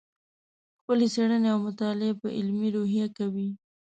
خپلې 0.79 1.05
څېړنې 1.13 1.49
او 1.53 1.59
مطالعې 1.67 2.11
په 2.21 2.27
علمي 2.37 2.69
روحیه 2.75 3.07
کوې. 3.17 3.47